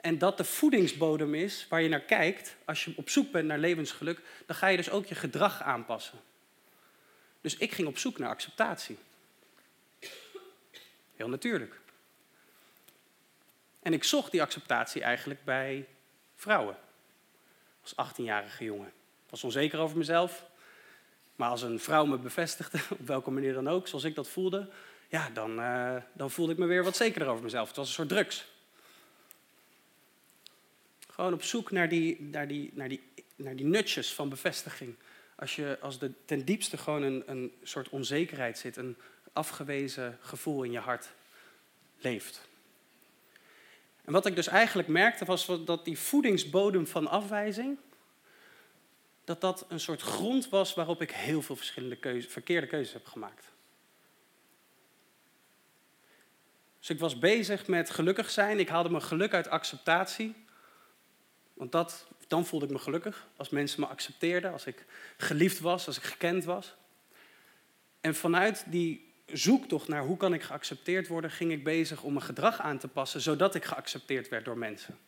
[0.00, 3.58] en dat de voedingsbodem is waar je naar kijkt als je op zoek bent naar
[3.58, 6.18] levensgeluk, dan ga je dus ook je gedrag aanpassen.
[7.40, 8.98] Dus ik ging op zoek naar acceptatie.
[11.16, 11.80] Heel natuurlijk.
[13.82, 15.88] En ik zocht die acceptatie eigenlijk bij
[16.34, 16.76] vrouwen.
[17.82, 18.92] Als 18-jarige jongen.
[19.30, 20.46] Was onzeker over mezelf.
[21.36, 24.68] Maar als een vrouw me bevestigde, op welke manier dan ook, zoals ik dat voelde,
[25.08, 27.68] ja, dan, uh, dan voelde ik me weer wat zekerder over mezelf.
[27.68, 28.46] Het was een soort drugs.
[31.10, 33.02] Gewoon op zoek naar die, die, naar die,
[33.36, 34.94] naar die nutjes van bevestiging.
[35.34, 38.96] Als, je, als er ten diepste gewoon een, een soort onzekerheid zit, een
[39.32, 41.08] afgewezen gevoel in je hart
[41.98, 42.48] leeft.
[44.04, 47.78] En wat ik dus eigenlijk merkte was dat die voedingsbodem van afwijzing,
[49.28, 53.52] dat dat een soort grond was waarop ik heel veel verschillende verkeerde keuzes heb gemaakt.
[56.78, 58.58] Dus ik was bezig met gelukkig zijn.
[58.58, 60.34] Ik haalde mijn geluk uit acceptatie.
[61.54, 63.26] Want dat, dan voelde ik me gelukkig.
[63.36, 64.84] Als mensen me accepteerden, als ik
[65.16, 66.74] geliefd was, als ik gekend was.
[68.00, 72.24] En vanuit die zoektocht naar hoe kan ik geaccepteerd worden, ging ik bezig om mijn
[72.24, 74.98] gedrag aan te passen, zodat ik geaccepteerd werd door mensen.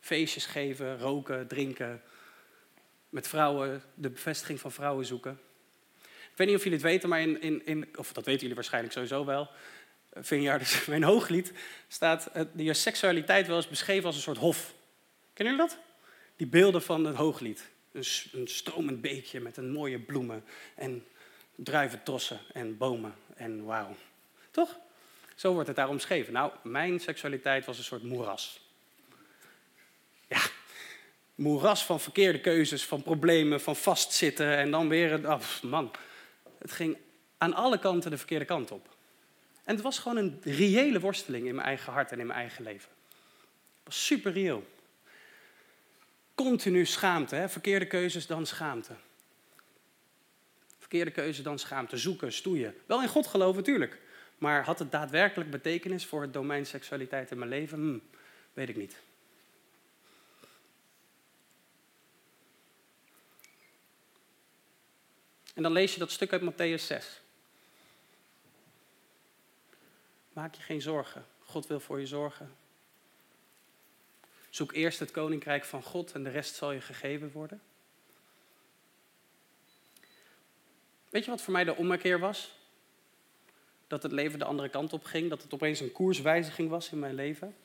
[0.00, 2.02] Feestjes geven, roken, drinken,
[3.08, 5.40] met vrouwen, de bevestiging van vrouwen zoeken.
[6.02, 8.54] Ik weet niet of jullie het weten, maar in, in, in of dat weten jullie
[8.54, 9.50] waarschijnlijk sowieso wel,
[10.12, 11.52] Vineyard, dus mijn hooglied,
[11.88, 14.74] staat je seksualiteit wel eens beschreven als een soort hof.
[15.32, 15.78] Kennen jullie dat?
[16.36, 17.68] Die beelden van het hooglied.
[17.92, 21.04] Een, een stromend beekje met een mooie bloemen en
[21.54, 23.96] druiventrossen en bomen en wauw.
[24.50, 24.78] Toch?
[25.34, 26.32] Zo wordt het daar omschreven.
[26.32, 28.60] Nou, mijn seksualiteit was een soort moeras.
[31.36, 35.28] Moeras van verkeerde keuzes, van problemen, van vastzitten en dan weer...
[35.28, 35.90] Oh, man,
[36.58, 36.96] het ging
[37.38, 38.88] aan alle kanten de verkeerde kant op.
[39.64, 42.64] En het was gewoon een reële worsteling in mijn eigen hart en in mijn eigen
[42.64, 42.88] leven.
[43.74, 44.66] Het was super reëel.
[46.34, 47.48] Continu schaamte, hè?
[47.48, 48.92] verkeerde keuzes dan schaamte.
[50.78, 52.74] Verkeerde keuze dan schaamte, zoeken, stoeien.
[52.86, 54.00] Wel in God geloven natuurlijk.
[54.38, 57.78] Maar had het daadwerkelijk betekenis voor het domein seksualiteit in mijn leven?
[57.78, 57.98] Hm,
[58.52, 58.96] weet ik niet.
[65.56, 67.20] En dan lees je dat stuk uit Matthäus 6.
[70.32, 71.26] Maak je geen zorgen.
[71.44, 72.56] God wil voor je zorgen.
[74.50, 77.60] Zoek eerst het koninkrijk van God en de rest zal je gegeven worden.
[81.08, 82.54] Weet je wat voor mij de ommekeer was?
[83.86, 86.98] Dat het leven de andere kant op ging, dat het opeens een koerswijziging was in
[86.98, 87.56] mijn leven.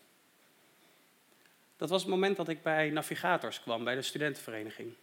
[1.77, 4.93] Dat was het moment dat ik bij navigators kwam, bij de studentenvereniging.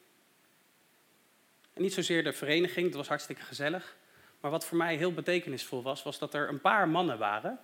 [1.79, 3.97] Niet zozeer de vereniging, dat was hartstikke gezellig.
[4.41, 7.59] Maar wat voor mij heel betekenisvol was, was dat er een paar mannen waren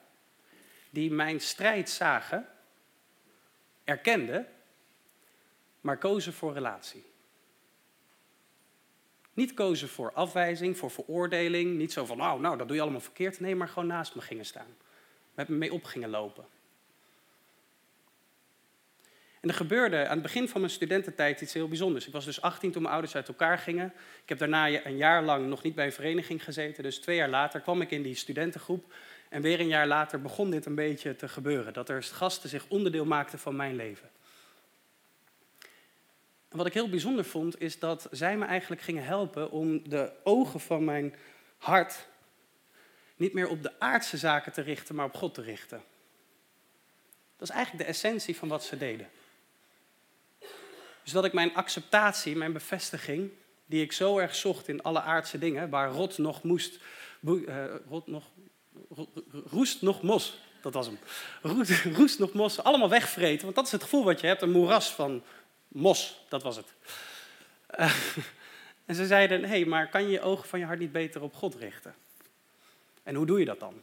[0.90, 2.48] die mijn strijd zagen,
[3.84, 4.46] erkenden,
[5.80, 7.04] maar kozen voor relatie.
[9.32, 11.76] Niet kozen voor afwijzing, voor veroordeling.
[11.76, 13.40] Niet zo van, nou, nou, dat doe je allemaal verkeerd.
[13.40, 14.76] Nee, maar gewoon naast me gingen staan.
[15.34, 16.46] Met me mee op gingen lopen.
[19.44, 22.06] En er gebeurde aan het begin van mijn studententijd iets heel bijzonders.
[22.06, 23.92] Ik was dus 18 toen mijn ouders uit elkaar gingen.
[24.22, 26.82] Ik heb daarna een jaar lang nog niet bij een vereniging gezeten.
[26.82, 28.92] Dus twee jaar later kwam ik in die studentengroep.
[29.28, 31.72] En weer een jaar later begon dit een beetje te gebeuren.
[31.72, 34.10] Dat er gasten zich onderdeel maakten van mijn leven.
[36.48, 40.12] En wat ik heel bijzonder vond, is dat zij me eigenlijk gingen helpen om de
[40.22, 41.14] ogen van mijn
[41.58, 42.06] hart
[43.16, 45.82] niet meer op de aardse zaken te richten, maar op God te richten.
[47.36, 49.08] Dat is eigenlijk de essentie van wat ze deden.
[51.04, 53.30] Dus dat ik mijn acceptatie, mijn bevestiging,
[53.66, 56.78] die ik zo erg zocht in alle aardse dingen, waar rot nog moest,
[57.22, 58.24] uh, rot nog,
[59.50, 60.98] roest nog mos, dat was hem.
[61.42, 64.50] Roest, roest nog mos, allemaal wegvreten, want dat is het gevoel wat je hebt, een
[64.50, 65.22] moeras van
[65.68, 66.74] mos, dat was het.
[67.78, 67.94] Uh,
[68.86, 71.22] en ze zeiden, hé, hey, maar kan je je ogen van je hart niet beter
[71.22, 71.94] op God richten?
[73.02, 73.82] En hoe doe je dat dan?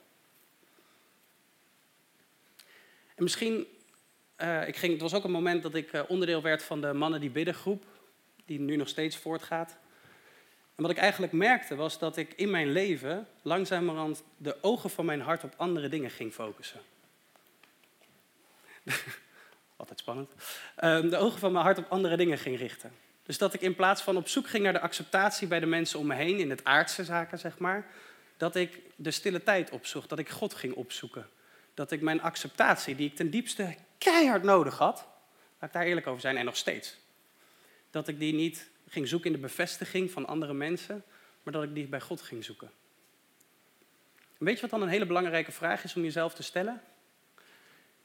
[3.16, 3.68] En misschien
[4.42, 6.94] uh, ik ging, het was ook een moment dat ik uh, onderdeel werd van de
[6.94, 7.84] Mannen die Bidden groep,
[8.46, 9.78] die nu nog steeds voortgaat.
[10.76, 15.06] En wat ik eigenlijk merkte was dat ik in mijn leven langzamerhand de ogen van
[15.06, 16.80] mijn hart op andere dingen ging focussen.
[19.78, 20.32] Altijd spannend.
[20.84, 22.92] Uh, de ogen van mijn hart op andere dingen ging richten.
[23.24, 26.00] Dus dat ik in plaats van op zoek ging naar de acceptatie bij de mensen
[26.00, 27.88] om me heen, in het aardse zaken zeg maar,
[28.38, 31.30] dat ik de stille tijd opzocht, dat ik God ging opzoeken.
[31.74, 35.08] Dat ik mijn acceptatie, die ik ten diepste keihard nodig had,
[35.60, 36.98] laat ik daar eerlijk over zijn, en nog steeds.
[37.90, 41.04] Dat ik die niet ging zoeken in de bevestiging van andere mensen,
[41.44, 42.72] maar dat ik die bij God ging zoeken.
[44.38, 46.82] weet je wat dan een hele belangrijke vraag is om jezelf te stellen?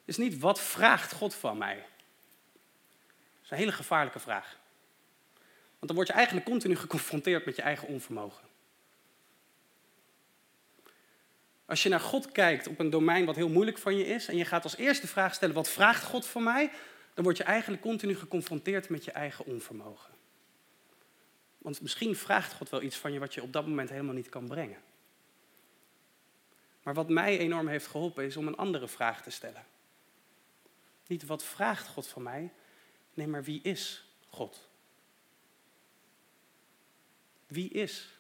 [0.05, 1.77] Is niet wat vraagt God van mij?
[1.77, 4.59] Dat is een hele gevaarlijke vraag.
[5.79, 8.49] Want dan word je eigenlijk continu geconfronteerd met je eigen onvermogen.
[11.67, 14.37] Als je naar God kijkt op een domein wat heel moeilijk van je is en
[14.37, 16.71] je gaat als eerste vraag stellen, wat vraagt God van mij?
[17.15, 20.15] Dan word je eigenlijk continu geconfronteerd met je eigen onvermogen.
[21.59, 24.29] Want misschien vraagt God wel iets van je wat je op dat moment helemaal niet
[24.29, 24.79] kan brengen.
[26.83, 29.67] Maar wat mij enorm heeft geholpen is om een andere vraag te stellen.
[31.07, 32.53] Niet wat vraagt God van mij,
[33.15, 34.69] nee, maar wie is God?
[37.47, 38.19] Wie is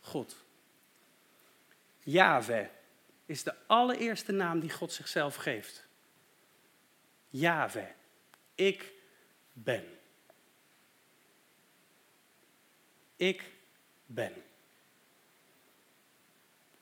[0.00, 0.41] God?
[2.02, 2.66] Yahweh
[3.26, 5.84] is de allereerste naam die God zichzelf geeft.
[7.28, 7.88] Yahweh.
[8.54, 8.92] Ik
[9.52, 9.84] ben.
[13.16, 13.50] Ik
[14.06, 14.32] ben.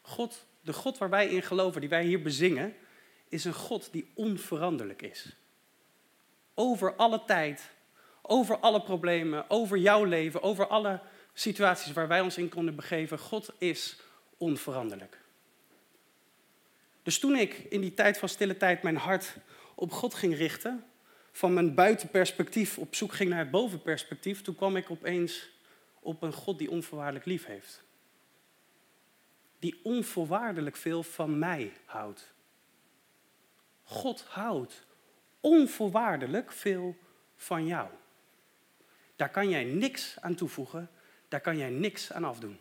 [0.01, 2.77] God, de God waar wij in geloven, die wij hier bezingen,
[3.29, 5.37] is een God die onveranderlijk is.
[6.55, 7.71] Over alle tijd,
[8.23, 11.01] over alle problemen, over jouw leven, over alle
[11.33, 13.19] situaties waar wij ons in konden begeven.
[13.19, 14.01] God is
[14.41, 15.19] onveranderlijk.
[17.03, 19.37] Dus toen ik in die tijd van stille tijd mijn hart
[19.75, 20.85] op God ging richten,
[21.33, 25.51] van mijn buitenperspectief op zoek ging naar het bovenperspectief, toen kwam ik opeens
[26.01, 27.83] op een God die onvoorwaardelijk lief heeft.
[29.59, 32.33] Die onvoorwaardelijk veel van mij houdt.
[33.83, 34.87] God houdt
[35.41, 36.97] onvoorwaardelijk veel
[37.37, 37.89] van jou.
[39.17, 40.91] Daar kan jij niks aan toevoegen,
[41.29, 42.59] daar kan jij niks aan afdoen.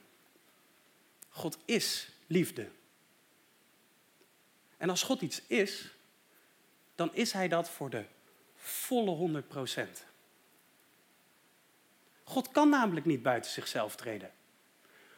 [1.30, 2.70] God is liefde.
[4.78, 5.94] En als God iets is,
[6.96, 8.06] dan is Hij dat voor de
[8.56, 10.06] volle 100 procent.
[12.24, 14.32] God kan namelijk niet buiten zichzelf treden.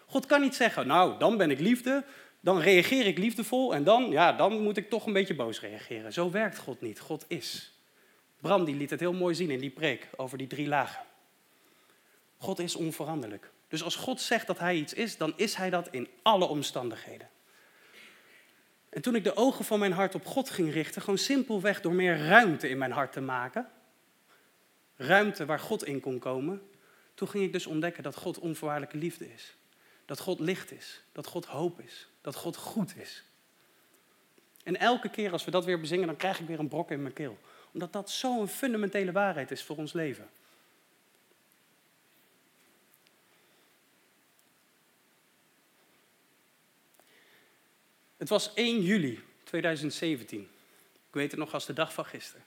[0.06, 2.06] God kan niet zeggen, nou, dan ben ik liefde,
[2.40, 6.14] dan reageer ik liefdevol en dan, ja, dan moet ik toch een beetje boos reageren.
[6.14, 7.00] Zo werkt God niet.
[7.00, 7.74] God is.
[8.40, 11.06] Bram die liet het heel mooi zien in die preek over die drie lagen.
[12.38, 13.52] God is onveranderlijk.
[13.72, 17.30] Dus als God zegt dat hij iets is, dan is hij dat in alle omstandigheden.
[18.90, 21.94] En toen ik de ogen van mijn hart op God ging richten, gewoon simpelweg door
[21.94, 23.70] meer ruimte in mijn hart te maken,
[24.96, 26.62] ruimte waar God in kon komen,
[27.14, 29.56] toen ging ik dus ontdekken dat God onvoorwaardelijke liefde is.
[30.06, 33.24] Dat God licht is, dat God hoop is, dat God goed is.
[34.64, 37.02] En elke keer als we dat weer bezingen, dan krijg ik weer een brok in
[37.02, 37.38] mijn keel.
[37.74, 40.30] Omdat dat zo'n fundamentele waarheid is voor ons leven.
[48.22, 50.42] Het was 1 juli 2017.
[51.08, 52.46] Ik weet het nog als de dag van gisteren.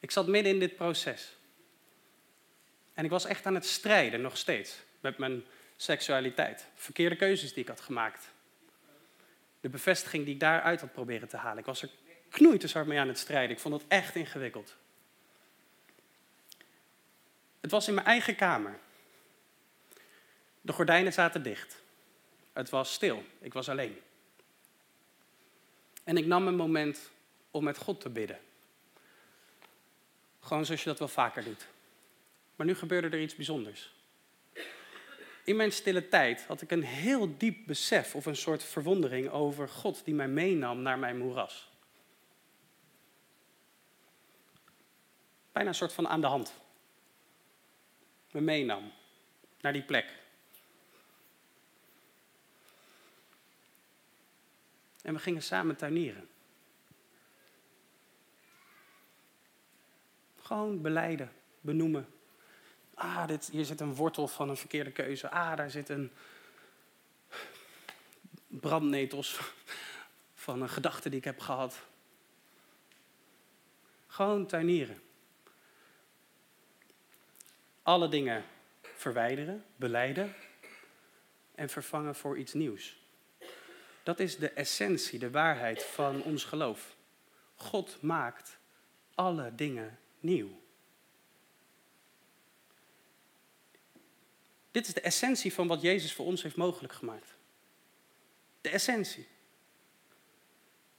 [0.00, 1.36] Ik zat midden in dit proces.
[2.94, 4.78] En ik was echt aan het strijden, nog steeds.
[5.00, 5.44] met mijn
[5.76, 6.66] seksualiteit.
[6.74, 8.30] Verkeerde keuzes die ik had gemaakt.
[9.60, 11.58] De bevestiging die ik daaruit had proberen te halen.
[11.58, 11.90] Ik was er
[12.28, 13.56] knoeiteshard mee aan het strijden.
[13.56, 14.76] Ik vond het echt ingewikkeld.
[17.60, 18.78] Het was in mijn eigen kamer.
[20.60, 21.82] De gordijnen zaten dicht.
[22.52, 23.24] Het was stil.
[23.40, 24.00] Ik was alleen.
[26.04, 27.10] En ik nam een moment
[27.50, 28.38] om met God te bidden.
[30.40, 31.66] Gewoon zoals je dat wel vaker doet.
[32.56, 33.92] Maar nu gebeurde er iets bijzonders.
[35.44, 39.68] In mijn stille tijd had ik een heel diep besef of een soort verwondering over
[39.68, 41.70] God die mij meenam naar mijn moeras.
[45.52, 46.54] Bijna een soort van aan de hand.
[48.30, 48.92] Me meenam
[49.60, 50.21] naar die plek.
[55.02, 56.28] En we gingen samen tuinieren.
[60.40, 62.06] Gewoon beleiden, benoemen.
[62.94, 65.30] Ah, dit, hier zit een wortel van een verkeerde keuze.
[65.30, 66.10] Ah, daar zit een
[68.46, 69.40] brandnetels
[70.34, 71.82] van een gedachte die ik heb gehad.
[74.06, 75.02] Gewoon tuinieren.
[77.82, 78.44] Alle dingen
[78.82, 80.34] verwijderen, beleiden
[81.54, 83.01] en vervangen voor iets nieuws.
[84.02, 86.96] Dat is de essentie, de waarheid van ons geloof.
[87.54, 88.58] God maakt
[89.14, 90.60] alle dingen nieuw.
[94.70, 97.34] Dit is de essentie van wat Jezus voor ons heeft mogelijk gemaakt.
[98.60, 99.26] De essentie.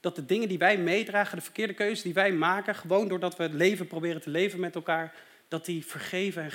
[0.00, 3.42] Dat de dingen die wij meedragen, de verkeerde keuzes die wij maken, gewoon doordat we
[3.42, 5.14] het leven proberen te leven met elkaar,
[5.48, 6.50] dat die vergeven en,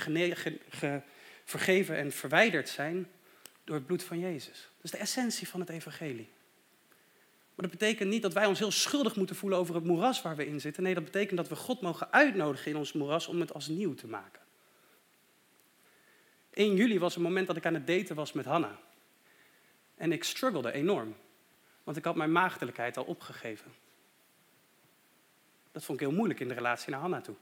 [0.68, 1.02] ge,
[1.44, 3.10] vergeven en verwijderd zijn
[3.64, 4.68] door het bloed van Jezus.
[4.76, 6.28] Dat is de essentie van het evangelie.
[7.60, 10.36] Maar dat betekent niet dat wij ons heel schuldig moeten voelen over het moeras waar
[10.36, 10.82] we in zitten.
[10.82, 13.94] Nee, dat betekent dat we God mogen uitnodigen in ons moeras om het als nieuw
[13.94, 14.42] te maken.
[16.50, 18.78] 1 juli was een moment dat ik aan het daten was met Hanna.
[19.96, 21.16] En ik struggelde enorm.
[21.84, 23.72] Want ik had mijn maagdelijkheid al opgegeven.
[25.72, 27.36] Dat vond ik heel moeilijk in de relatie naar Hanna toe.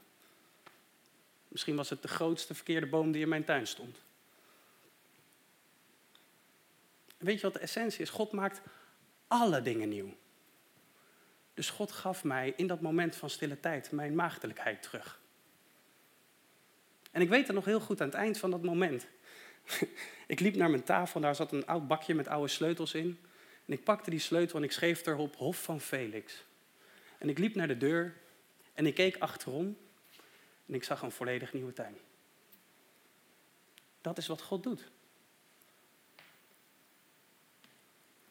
[1.47, 3.97] Misschien was het de grootste verkeerde boom die in mijn tuin stond.
[7.17, 8.09] weet je wat de essentie is?
[8.09, 8.61] God maakt
[9.29, 10.13] alle dingen nieuw.
[11.53, 15.19] Dus God gaf mij in dat moment van stille tijd mijn maagdelijkheid terug.
[17.11, 19.07] En ik weet het nog heel goed aan het eind van dat moment.
[20.27, 23.19] ik liep naar mijn tafel, daar zat een oud bakje met oude sleutels in.
[23.65, 26.43] En ik pakte die sleutel en ik schreef erop Hof van Felix.
[27.17, 28.15] En ik liep naar de deur
[28.73, 29.77] en ik keek achterom
[30.65, 31.97] en ik zag een volledig nieuwe tuin.
[34.01, 34.89] Dat is wat God doet.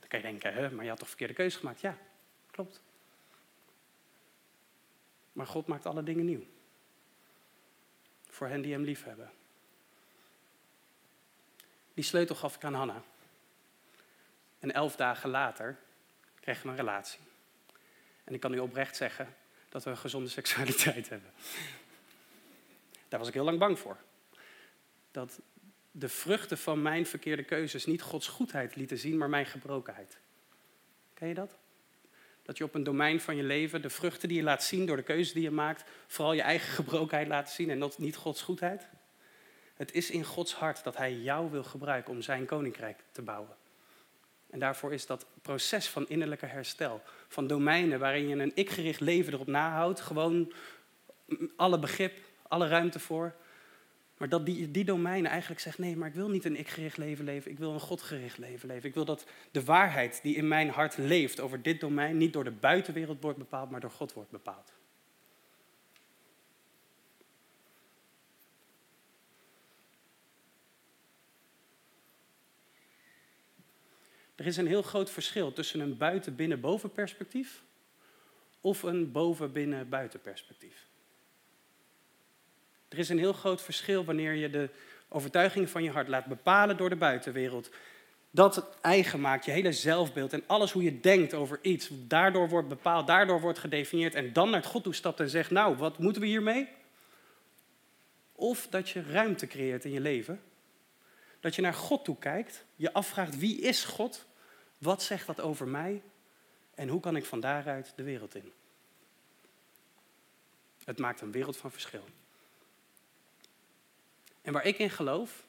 [0.09, 1.81] Dan kan je denken, hè, maar je had toch verkeerde keuze gemaakt?
[1.81, 1.99] Ja,
[2.51, 2.81] klopt.
[5.33, 6.47] Maar God maakt alle dingen nieuw.
[8.29, 9.31] Voor hen die hem lief hebben.
[11.95, 13.03] Die sleutel gaf ik aan Hanna.
[14.59, 15.79] En elf dagen later
[16.41, 17.21] kregen we een relatie.
[18.25, 19.35] En ik kan u oprecht zeggen
[19.69, 21.33] dat we een gezonde seksualiteit hebben.
[23.09, 23.97] Daar was ik heel lang bang voor.
[25.11, 25.41] Dat
[25.99, 30.19] de vruchten van mijn verkeerde keuzes niet Gods goedheid lieten zien, maar mijn gebrokenheid.
[31.15, 31.57] Ken je dat?
[32.43, 34.97] Dat je op een domein van je leven de vruchten die je laat zien door
[34.97, 38.87] de keuzes die je maakt, vooral je eigen gebrokenheid laat zien en niet Gods goedheid.
[39.75, 43.57] Het is in Gods hart dat Hij jou wil gebruiken om Zijn koninkrijk te bouwen.
[44.51, 49.33] En daarvoor is dat proces van innerlijke herstel, van domeinen waarin je een ik-gericht leven
[49.33, 50.53] erop nahoudt, gewoon
[51.57, 53.35] alle begrip, alle ruimte voor,
[54.19, 57.25] maar dat die, die domeinen eigenlijk zegt, nee, maar ik wil niet een ik-gericht leven
[57.25, 58.89] leven, ik wil een godgericht leven leven.
[58.89, 62.45] Ik wil dat de waarheid die in mijn hart leeft over dit domein niet door
[62.45, 64.73] de buitenwereld wordt bepaald, maar door God wordt bepaald.
[74.35, 77.63] Er is een heel groot verschil tussen een buiten-binnen-boven perspectief
[78.61, 80.88] of een boven-binnen-buiten perspectief.
[82.89, 84.71] Er is een heel groot verschil wanneer je de
[85.09, 87.71] overtuigingen van je hart laat bepalen door de buitenwereld.
[88.31, 91.89] Dat het eigen maakt, je hele zelfbeeld en alles hoe je denkt over iets.
[91.93, 95.77] Daardoor wordt bepaald, daardoor wordt gedefinieerd en dan naar God toe stapt en zegt, nou,
[95.77, 96.69] wat moeten we hiermee?
[98.33, 100.41] Of dat je ruimte creëert in je leven.
[101.41, 104.27] Dat je naar God toe kijkt, je afvraagt, wie is God?
[104.79, 106.03] Wat zegt dat over mij?
[106.75, 108.53] En hoe kan ik van daaruit de wereld in?
[110.85, 112.05] Het maakt een wereld van verschil.
[114.43, 115.47] En waar ik in geloof,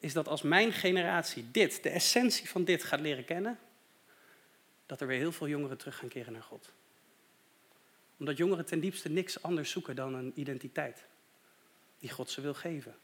[0.00, 3.58] is dat als mijn generatie dit, de essentie van dit gaat leren kennen,
[4.86, 6.70] dat er weer heel veel jongeren terug gaan keren naar God.
[8.18, 11.06] Omdat jongeren ten diepste niks anders zoeken dan een identiteit
[11.98, 12.94] die God ze wil geven.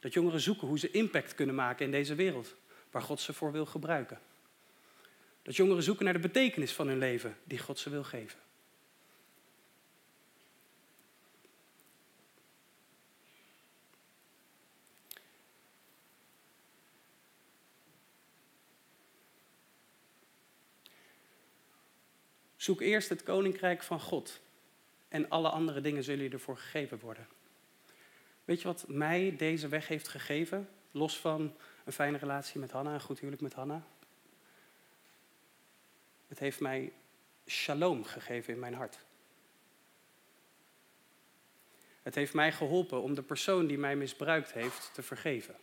[0.00, 2.54] Dat jongeren zoeken hoe ze impact kunnen maken in deze wereld,
[2.90, 4.20] waar God ze voor wil gebruiken.
[5.42, 8.38] Dat jongeren zoeken naar de betekenis van hun leven die God ze wil geven.
[22.64, 24.40] Zoek eerst het koninkrijk van God
[25.08, 27.28] en alle andere dingen zullen je ervoor gegeven worden.
[28.44, 32.94] Weet je wat mij deze weg heeft gegeven, los van een fijne relatie met Hanna,
[32.94, 33.86] een goed huwelijk met Hanna?
[36.28, 36.92] Het heeft mij
[37.46, 38.98] shalom gegeven in mijn hart.
[42.02, 45.56] Het heeft mij geholpen om de persoon die mij misbruikt heeft te vergeven.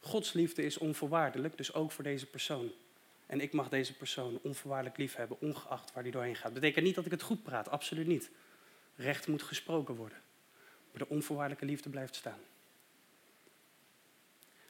[0.00, 2.72] Gods liefde is onvoorwaardelijk, dus ook voor deze persoon.
[3.26, 6.52] En ik mag deze persoon onvoorwaardelijk lief hebben, ongeacht waar die doorheen gaat.
[6.52, 8.30] Dat betekent niet dat ik het goed praat, absoluut niet.
[8.96, 10.18] Recht moet gesproken worden.
[10.90, 12.40] Maar de onvoorwaardelijke liefde blijft staan.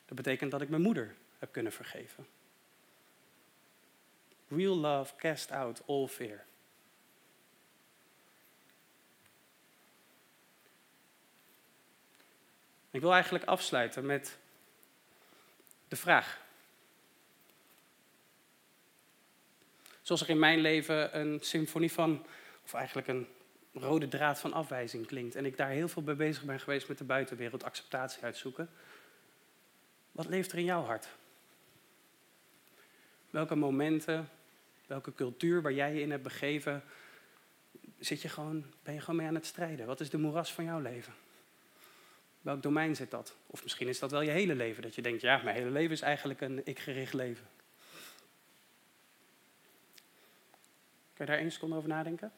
[0.05, 2.27] Dat betekent dat ik mijn moeder heb kunnen vergeven.
[4.49, 6.45] Real love cast out all fear.
[12.91, 14.39] Ik wil eigenlijk afsluiten met
[15.89, 16.44] de vraag.
[20.05, 22.27] Zoals er in mijn leven een symfonie van,
[22.65, 23.27] of eigenlijk een
[23.73, 25.35] rode draad van afwijzing klinkt.
[25.35, 28.69] En ik daar heel veel mee bezig ben geweest met de buitenwereld, acceptatie uitzoeken.
[30.13, 31.09] Wat leeft er in jouw hart?
[33.31, 34.29] Welke momenten,
[34.87, 36.83] welke cultuur waar jij je in hebt begeven,
[37.99, 39.87] zit je gewoon, ben je gewoon mee aan het strijden?
[39.87, 41.13] Wat is de moeras van jouw leven?
[42.41, 43.37] Welk domein zit dat?
[43.47, 45.93] Of misschien is dat wel je hele leven, dat je denkt, ja, mijn hele leven
[45.93, 47.47] is eigenlijk een ik-gericht leven.
[51.15, 52.33] Kan je daar één seconde over nadenken?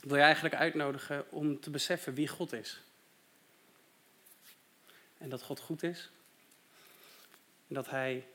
[0.00, 2.80] Wil je eigenlijk uitnodigen om te beseffen wie God is.
[5.18, 6.10] En dat God goed is.
[7.68, 8.26] En dat Hij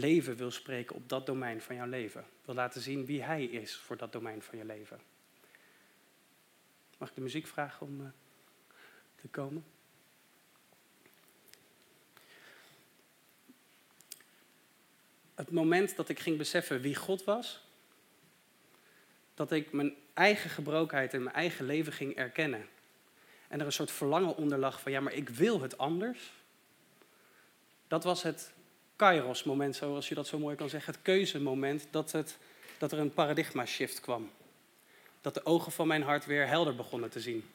[0.00, 2.24] leven wil spreken op dat domein van jouw leven.
[2.44, 5.00] Wil laten zien wie Hij is voor dat domein van je leven.
[6.98, 8.06] Mag ik de muziek vragen om uh,
[9.20, 9.64] te komen?
[15.34, 17.64] Het moment dat ik ging beseffen wie God was,
[19.34, 22.68] dat ik mijn eigen gebrokenheid in mijn eigen leven ging erkennen.
[23.48, 26.32] En er een soort verlangen onder lag van ja, maar ik wil het anders.
[27.88, 28.52] Dat was het
[29.00, 32.38] kairos-moment, zoals je dat zo mooi kan zeggen, het keuzemoment, dat, het,
[32.78, 34.30] dat er een paradigma-shift kwam.
[35.20, 37.50] Dat de ogen van mijn hart weer helder begonnen te zien.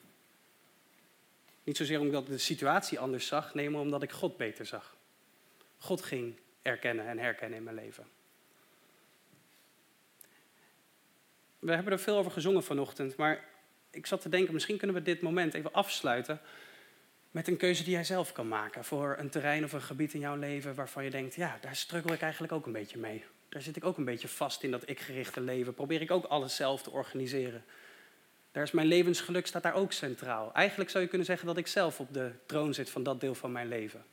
[1.64, 4.96] Niet zozeer omdat ik de situatie anders zag, nee, maar omdat ik God beter zag.
[5.78, 8.06] God ging erkennen en herkennen in mijn leven.
[11.58, 13.44] We hebben er veel over gezongen vanochtend, maar
[13.90, 16.40] ik zat te denken, misschien kunnen we dit moment even afsluiten
[17.36, 20.20] met een keuze die jij zelf kan maken voor een terrein of een gebied in
[20.20, 23.24] jouw leven waarvan je denkt, ja, daar struggle ik eigenlijk ook een beetje mee.
[23.48, 25.74] Daar zit ik ook een beetje vast in dat ik-gerichte leven.
[25.74, 27.64] Probeer ik ook alles zelf te organiseren.
[28.52, 30.52] Daar is mijn levensgeluk staat daar ook centraal.
[30.52, 33.34] Eigenlijk zou je kunnen zeggen dat ik zelf op de troon zit van dat deel
[33.34, 34.04] van mijn leven.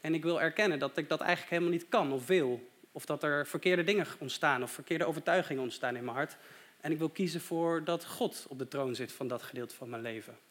[0.00, 2.68] En ik wil erkennen dat ik dat eigenlijk helemaal niet kan of wil.
[2.92, 6.36] Of dat er verkeerde dingen ontstaan of verkeerde overtuigingen ontstaan in mijn hart.
[6.80, 9.88] En ik wil kiezen voor dat God op de troon zit van dat gedeelte van
[9.88, 10.47] mijn leven.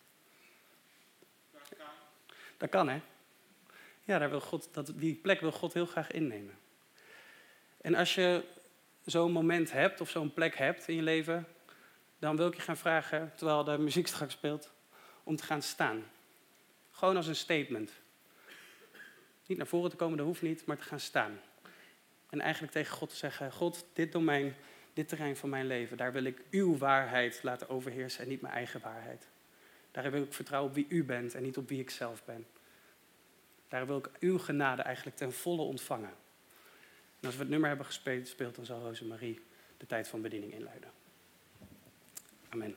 [2.58, 3.01] Dat kan, hè?
[4.03, 6.58] Ja, daar wil God, dat, die plek wil God heel graag innemen.
[7.82, 8.43] En als je
[9.05, 11.47] zo'n moment hebt of zo'n plek hebt in je leven,
[12.20, 14.74] dan wil ik je gaan vragen, terwijl de muziek straks speelt,
[15.24, 16.03] om te gaan staan.
[16.91, 17.91] Gewoon als een statement.
[19.45, 21.39] Niet naar voren te komen, dat hoeft niet, maar te gaan staan.
[22.30, 24.55] En eigenlijk tegen God te zeggen, God, dit domein,
[24.93, 28.53] dit terrein van mijn leven, daar wil ik uw waarheid laten overheersen en niet mijn
[28.53, 29.28] eigen waarheid.
[30.02, 32.48] Daar wil ik vertrouwen op wie u bent en niet op wie ik zelf ben.
[33.68, 36.14] Daar wil ik uw genade eigenlijk ten volle ontvangen.
[37.20, 39.39] En als we het nummer hebben gespeeld, dan zal Rosemarie
[39.78, 40.91] de tijd van bediening inluiden.
[42.50, 42.76] Amen.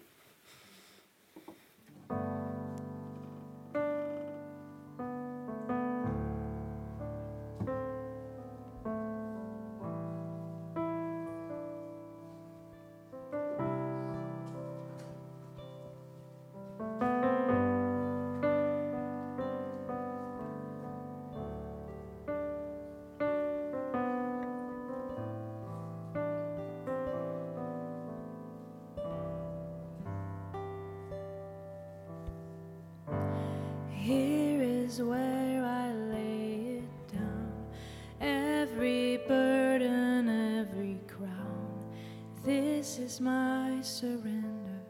[42.90, 44.82] This is my surrender.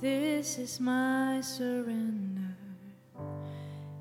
[0.00, 2.56] This is my surrender.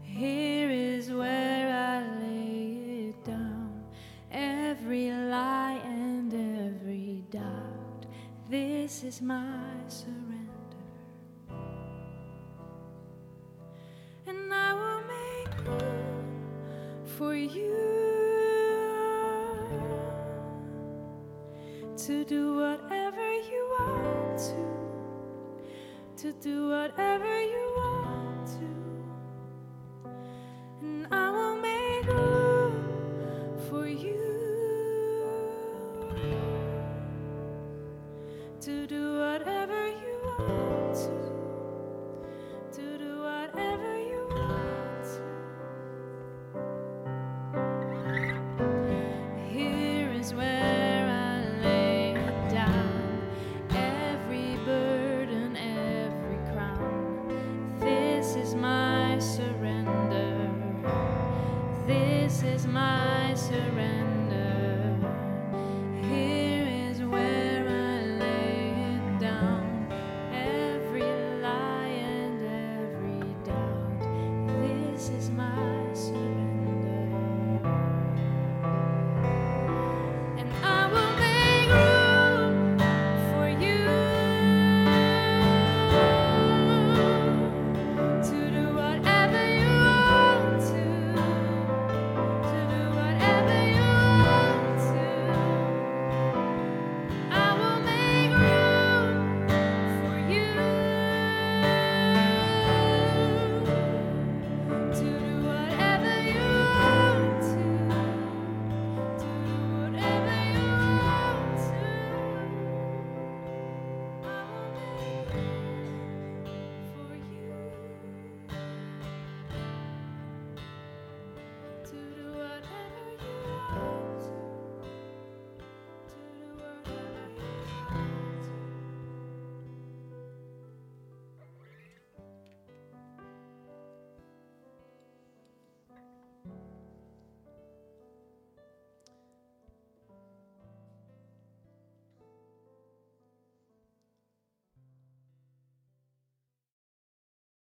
[0.02, 3.84] Here is where I lay it down.
[4.32, 8.06] Every lie and every doubt.
[8.50, 10.48] This is my surrender.
[14.26, 16.48] And I will make room
[17.18, 17.87] for you
[22.08, 24.55] to do whatever you want to,
[26.16, 27.77] to do whatever you want